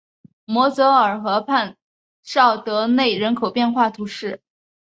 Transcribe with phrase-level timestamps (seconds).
[0.45, 1.77] 摩泽尔河畔
[2.23, 4.41] 绍德内人口变化图示